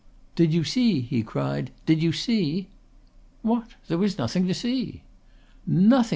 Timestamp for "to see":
4.47-5.03